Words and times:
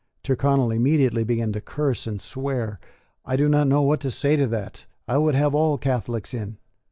Tyrconnel 0.23 0.71
immediately 0.71 1.23
began 1.23 1.51
to 1.51 1.61
curse 1.61 2.07
and 2.07 2.19
swear. 2.19 2.79
"I 3.23 3.35
do 3.35 3.47
not 3.47 3.67
know 3.67 3.83
what 3.83 3.99
to 3.99 4.09
say 4.09 4.35
to 4.35 4.47
that; 4.47 4.87
I 5.07 5.19
would 5.19 5.35
have 5.35 5.53
all 5.53 5.77
Catholics 5.77 6.33
in." 6.33 6.57